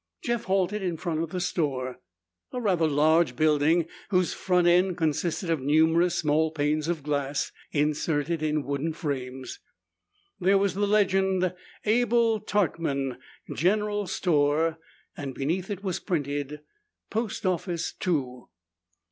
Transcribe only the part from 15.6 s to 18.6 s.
it was printed, "Post Office Too."